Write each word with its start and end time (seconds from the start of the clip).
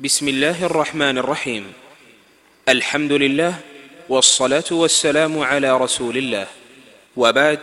بسم 0.00 0.28
الله 0.28 0.64
الرحمن 0.64 1.18
الرحيم. 1.18 1.72
الحمد 2.68 3.12
لله 3.12 3.60
والصلاة 4.08 4.64
والسلام 4.70 5.38
على 5.38 5.78
رسول 5.78 6.18
الله. 6.18 6.46
وبعد 7.16 7.58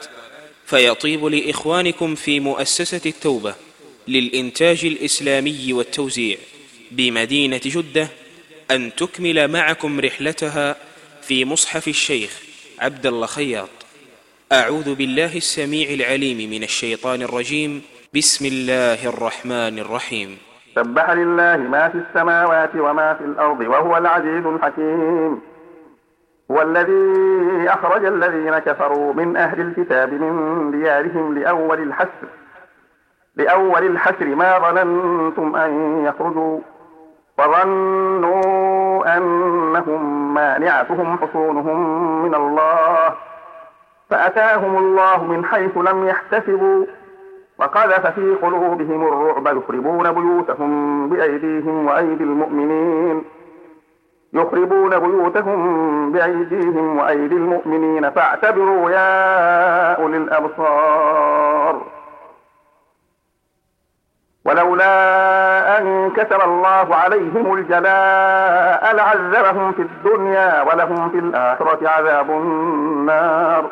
فيطيب 0.65 1.25
لإخوانكم 1.25 2.15
في 2.15 2.39
مؤسسة 2.39 3.01
التوبة 3.05 3.55
للإنتاج 4.07 4.85
الإسلامي 4.85 5.73
والتوزيع 5.73 6.37
بمدينة 6.91 7.61
جدة 7.65 8.07
أن 8.71 8.95
تكمل 8.95 9.47
معكم 9.47 9.99
رحلتها 9.99 10.75
في 11.21 11.45
مصحف 11.45 11.87
الشيخ 11.87 12.31
عبد 12.79 13.05
الله 13.05 13.27
خياط. 13.27 13.69
أعوذ 14.51 14.95
بالله 14.95 15.37
السميع 15.37 15.89
العليم 15.89 16.49
من 16.49 16.63
الشيطان 16.63 17.21
الرجيم. 17.21 17.81
بسم 18.13 18.45
الله 18.45 19.05
الرحمن 19.05 19.79
الرحيم. 19.79 20.37
سبح 20.75 21.09
لله 21.09 21.57
ما 21.57 21.89
في 21.89 21.97
السماوات 21.97 22.75
وما 22.75 23.13
في 23.13 23.23
الأرض 23.23 23.59
وهو 23.59 23.97
العزيز 23.97 24.45
الحكيم. 24.45 25.41
هو 26.51 26.61
الذي 26.61 27.69
أخرج 27.69 28.05
الذين 28.05 28.59
كفروا 28.59 29.13
من 29.13 29.37
أهل 29.37 29.61
الكتاب 29.61 30.13
من 30.13 30.71
ديارهم 30.71 31.37
لأول 31.37 31.81
الحشر. 31.81 32.27
لأول 33.35 33.85
الحشر 33.85 34.25
ما 34.25 34.59
ظننتم 34.59 35.55
أن 35.55 36.03
يخرجوا. 36.05 36.59
وظنوا 37.39 39.17
أنهم 39.17 40.33
مانعتهم 40.33 41.17
حصونهم 41.17 42.23
من 42.23 42.35
الله. 42.35 43.13
فأتاهم 44.09 44.77
الله 44.77 45.23
من 45.23 45.45
حيث 45.45 45.77
لم 45.77 46.07
يحتسبوا. 46.07 46.85
وقذف 47.59 48.07
في 48.07 48.35
قلوبهم 48.41 49.07
الرعب 49.07 49.57
يخربون 49.57 50.11
بيوتهم 50.11 51.09
بأيديهم 51.09 51.87
وأيدي 51.87 52.23
المؤمنين. 52.23 53.23
يخربون 54.33 54.99
بيوتهم 54.99 56.11
بأيديهم 56.11 56.97
وأيدي 56.97 57.35
المؤمنين. 57.35 58.09
فاعتبروا 58.09 58.91
يا 58.91 59.93
أولي 59.93 60.17
الأبصار. 60.17 61.81
ولولا 64.45 65.77
أن 65.77 66.11
كتب 66.11 66.41
الله 66.41 66.95
عليهم 66.95 67.53
الجلاء 67.53 68.95
لعذبهم 68.95 69.71
في 69.71 69.81
الدنيا 69.81 70.61
ولهم 70.61 71.09
في 71.09 71.19
الآخرة 71.19 71.89
عذاب 71.89 72.29
النار. 72.29 73.71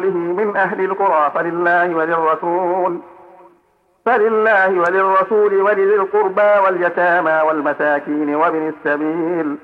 رسوله 0.00 0.44
من 0.44 0.56
أهل 0.56 0.84
القرى 0.84 1.30
فلله 1.34 1.94
وللرسول 1.94 3.00
فلله 4.06 4.80
وللرسول 4.80 5.54
ولذي 5.54 5.94
القربى 5.94 6.64
واليتامى 6.64 7.40
والمساكين 7.48 8.34
وابن 8.34 8.68
السبيل 8.68 9.56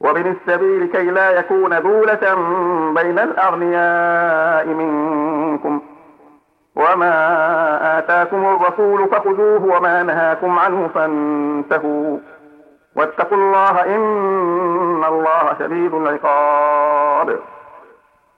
وابن 0.00 0.30
السبيل 0.30 0.86
كي 0.86 1.10
لا 1.10 1.30
يكون 1.30 1.82
دولة 1.82 2.34
بين 2.94 3.18
الأغنياء 3.18 4.66
منكم. 4.66 5.82
وما 6.76 7.98
آتاكم 7.98 8.44
الرسول 8.46 9.08
فخذوه 9.08 9.76
وما 9.76 10.02
نهاكم 10.02 10.58
عنه 10.58 10.88
فانتهوا. 10.94 12.18
واتقوا 12.96 13.38
الله 13.38 13.84
إن 13.94 15.04
الله 15.04 15.56
شديد 15.58 15.94
العقاب. 15.94 17.38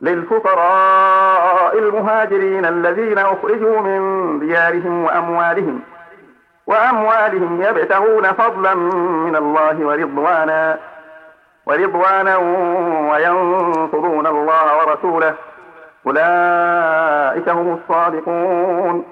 للفقراء 0.00 1.78
المهاجرين 1.78 2.64
الذين 2.64 3.18
أخرجوا 3.18 3.80
من 3.80 4.38
ديارهم 4.38 5.04
وأموالهم 5.04 5.80
وأموالهم 6.66 7.62
يبتغون 7.62 8.22
فضلا 8.22 8.74
من 8.74 9.36
الله 9.36 9.86
ورضوانا 9.86 10.78
ورضوانا 11.66 12.36
وينصرون 13.12 14.26
الله 14.26 14.78
ورسوله. 14.78 15.34
أولئك 16.06 17.48
هم 17.48 17.78
الصادقون. 17.78 19.04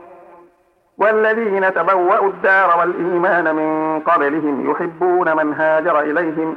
والذين 0.99 1.75
تبوأوا 1.75 2.29
الدار 2.29 2.79
والإيمان 2.79 3.55
من 3.55 4.01
قبلهم 4.01 4.71
يحبون 4.71 5.37
من 5.37 5.55
هاجر 5.55 6.01
إليهم. 6.01 6.57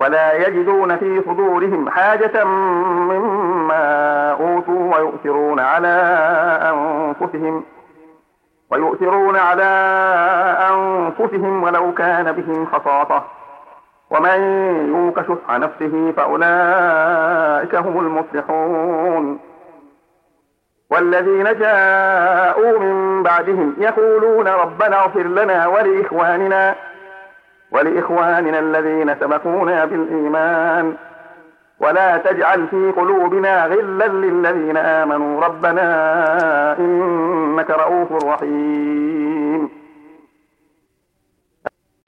ولا 0.00 0.48
يجدون 0.48 0.96
في 0.96 1.22
صدورهم 1.26 1.90
حاجة 1.90 2.44
مما 2.44 4.30
أوتوا 4.30 4.96
ويؤثرون 4.96 5.60
على 5.60 5.96
أنفسهم 6.62 7.64
ويؤثرون 8.70 9.36
على 9.36 9.64
أنفسهم 10.70 11.62
ولو 11.62 11.94
كان 11.94 12.32
بهم 12.32 12.66
خصاصة. 12.66 13.22
ومن 14.10 14.40
يوق 14.88 15.22
شح 15.22 15.58
نفسه 15.58 16.12
فأولئك 16.16 17.74
هم 17.74 17.98
المفلحون. 17.98 19.38
والذين 20.90 21.44
جاءوا 21.44 22.78
من 22.78 23.22
بعدهم 23.22 23.76
يقولون 23.78 24.48
ربنا 24.48 25.00
اغفر 25.00 25.22
لنا 25.22 25.66
ولإخواننا 25.66 26.74
ولإخواننا 27.78 28.58
الذين 28.58 29.14
سبقونا 29.14 29.84
بالإيمان. 29.84 30.94
ولا 31.80 32.16
تجعل 32.16 32.66
في 32.66 32.92
قلوبنا 32.96 33.66
غلا 33.66 34.06
للذين 34.08 34.76
آمنوا. 34.76 35.44
ربنا 35.44 36.78
إنك 36.78 37.70
رؤوف 37.70 38.24
رحيم. 38.24 39.70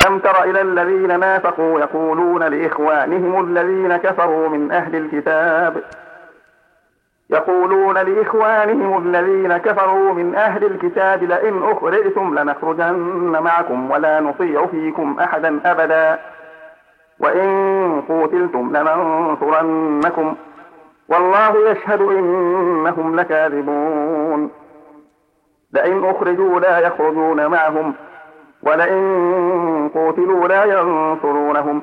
ألم 0.07 0.19
تر 0.19 0.45
إلى 0.45 0.61
الذين 0.61 1.21
نافقوا 1.21 1.81
يقولون 1.81 2.43
لإخوانهم 2.43 3.45
الذين 3.45 3.97
كفروا 3.97 4.49
من 4.49 4.73
أهل 4.73 4.97
الكتاب 4.97 5.83
يقولون 7.33 7.99
لإخوانهم 7.99 9.07
الذين 9.07 9.57
كفروا 9.57 10.13
من 10.13 10.35
أهل 10.35 10.65
الكتاب 10.65 11.23
لئن 11.23 11.63
أخرجتم 11.63 12.39
لنخرجن 12.39 13.43
معكم 13.43 13.91
ولا 13.91 14.21
نطيع 14.21 14.67
فيكم 14.67 15.17
أحدا 15.21 15.61
أبدا. 15.65 16.19
وإن 17.21 18.03
قوتلتم 18.09 18.77
لننصرنكم. 18.77 20.35
والله 21.09 21.71
يشهد 21.71 22.01
إنهم 22.01 23.17
لكاذبون. 23.17 24.51
لئن 25.73 26.05
أخرجوا 26.05 26.61
لا 26.61 26.79
يخرجون 26.79 27.47
معهم. 27.47 27.95
ولئن 28.63 29.91
قوتلوا 29.95 30.49
لا 30.49 30.65
ينصرونهم. 30.65 31.83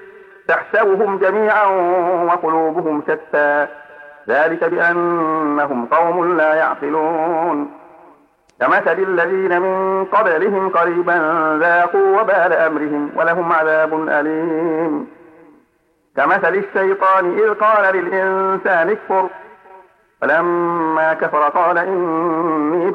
تحسبهم 0.51 1.17
جميعا 1.17 1.65
وقلوبهم 2.25 3.03
شتى. 3.07 3.67
ذلك 4.27 4.63
بأنهم 4.63 5.85
قوم 5.85 6.37
لا 6.37 6.53
يعقلون. 6.53 7.71
كمثل 8.61 8.99
الذين 9.07 9.61
من 9.61 10.05
قبلهم 10.05 10.69
قريبا 10.69 11.17
ذاقوا 11.59 12.21
وبال 12.21 12.53
أمرهم 12.53 13.11
ولهم 13.15 13.51
عذاب 13.51 14.09
أليم. 14.09 15.07
كمثل 16.17 16.55
الشيطان 16.55 17.39
إذ 17.39 17.53
قال 17.53 17.95
للإنسان 17.95 18.89
اكفر. 18.89 19.29
فلما 20.21 21.13
كفر 21.13 21.43
قال 21.43 21.77
إني 21.77 22.90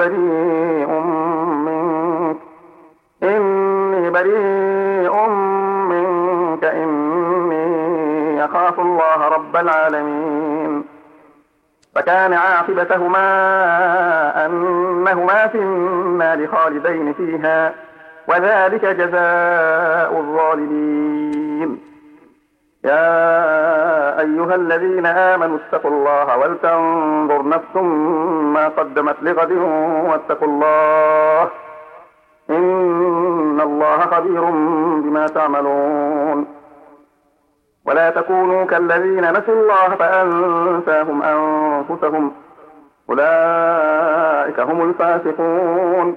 العالمين. 9.60 10.84
فكان 11.94 12.32
عاقبتهما 12.32 13.26
أنهما 14.46 15.46
في 15.46 15.58
النار 15.58 16.46
خالدين 16.46 17.12
فيها 17.12 17.74
وذلك 18.28 18.84
جزاء 18.84 20.18
الظالمين. 20.18 21.80
يا 22.84 24.20
أيها 24.20 24.54
الذين 24.54 25.06
آمنوا 25.06 25.58
اتقوا 25.58 25.90
الله 25.90 26.36
ولتنظر 26.38 27.48
نفس 27.48 27.76
ما 28.54 28.68
قدمت 28.68 29.16
لغد 29.22 29.52
واتقوا 30.10 30.48
الله. 30.48 31.50
إن 32.50 33.60
الله 33.60 33.98
خبير 33.98 34.44
بما 35.00 35.26
تعملون. 35.26 36.55
ولا 37.86 38.10
تكونوا 38.10 38.64
كالذين 38.64 39.30
نسوا 39.30 39.54
الله 39.54 39.88
فأنساهم 39.98 41.22
أنفسهم. 41.22 42.32
أولئك 43.10 44.60
هم 44.60 44.88
الفاسقون. 44.88 46.16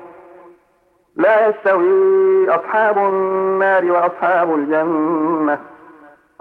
لا 1.15 1.47
يستوي 1.47 2.49
أصحاب 2.49 2.97
النار 2.97 3.91
وأصحاب 3.91 4.55
الجنة. 4.55 5.59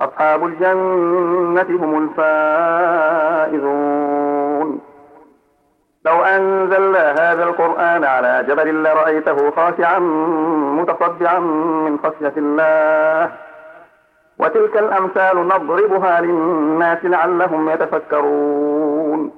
أصحاب 0.01 0.45
الجنة 0.45 1.67
هم 1.71 2.09
الفائزون. 3.49 4.81
لو 6.07 6.23
أنزلنا 6.23 7.13
هذا 7.13 7.45
القرآن 7.45 8.05
على 8.05 8.45
جبل 8.49 8.83
لرأيته 8.83 9.51
خاشعا 9.51 9.99
متصدعا 10.79 11.39
من 11.39 11.99
خشية 11.99 12.33
الله. 12.37 13.48
وتلك 14.49 14.77
الأمثال 14.77 15.49
نضربها 15.49 16.21
للناس 16.21 17.05
لعلهم 17.05 17.71
يتفكرون. 17.71 19.33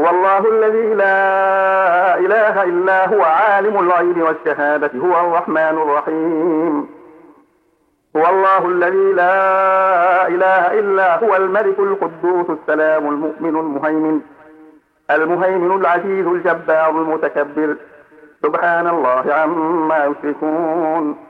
هو 0.00 0.10
الله 0.10 0.38
الذي 0.38 0.94
لا 0.94 2.18
إله 2.18 2.62
إلا 2.62 3.08
هو 3.08 3.22
عالم 3.22 3.78
الغيب 3.78 4.22
والشهادة 4.22 4.90
هو 5.00 5.20
الرحمن 5.20 5.56
الرحيم. 5.84 6.88
هو 8.16 8.28
الله 8.28 8.68
الذي 8.68 9.12
لا 9.12 10.28
إله 10.28 10.78
إلا 10.80 11.24
هو 11.24 11.36
الملك 11.36 11.78
القدوس 11.78 12.50
السلام 12.50 13.08
المؤمن 13.08 13.56
المهيمن 13.56 14.20
المهيمن 15.10 15.80
العزيز 15.80 16.26
الجبار 16.26 16.90
المتكبر. 16.90 17.76
سبحان 18.42 18.86
الله 18.86 19.24
عما 19.34 20.04
يشركون. 20.04 21.29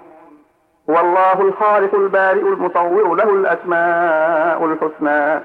هو 0.90 1.00
الله 1.00 1.40
الخالق 1.40 1.94
البارئ 1.94 2.40
المصور 2.40 3.14
له 3.14 3.30
الأسماء 3.34 4.64
الحسنى. 4.64 5.42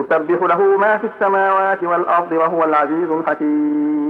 يسبح 0.00 0.42
له 0.42 0.60
ما 0.76 0.98
في 0.98 1.06
السماوات 1.06 1.84
والأرض 1.84 2.32
وهو 2.32 2.64
العزيز 2.64 3.10
الحكيم. 3.10 4.07